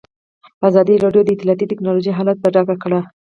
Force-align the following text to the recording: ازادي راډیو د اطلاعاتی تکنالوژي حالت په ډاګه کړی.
ازادي 0.69 0.95
راډیو 1.03 1.21
د 1.25 1.29
اطلاعاتی 1.35 1.65
تکنالوژي 1.71 2.11
حالت 2.17 2.37
په 2.41 2.49
ډاګه 2.55 2.75
کړی. 2.83 2.99